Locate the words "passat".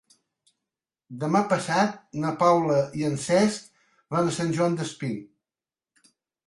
1.51-1.93